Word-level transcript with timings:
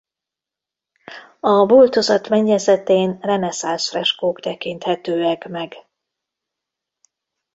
A 1.39 1.65
boltozat 1.65 2.29
mennyezetén 2.29 3.17
reneszánsz 3.19 3.89
freskók 3.89 4.39
tekinthetőek 4.39 5.47
meg. 5.49 5.73